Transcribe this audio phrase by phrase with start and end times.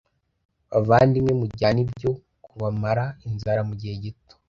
[0.71, 2.11] bavandimwe mujyane ibyo
[2.45, 4.33] kubamara inzara mu gihe gito